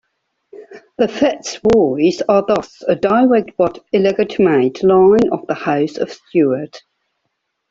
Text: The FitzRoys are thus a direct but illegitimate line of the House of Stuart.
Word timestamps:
The 0.97 1.05
FitzRoys 1.07 2.23
are 2.27 2.43
thus 2.47 2.81
a 2.87 2.95
direct 2.95 3.51
but 3.55 3.85
illegitimate 3.93 4.81
line 4.81 5.29
of 5.31 5.45
the 5.45 5.53
House 5.53 5.99
of 5.99 6.11
Stuart. 6.11 6.81